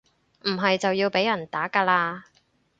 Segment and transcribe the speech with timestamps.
[0.45, 2.23] 唔係就要被人打㗎喇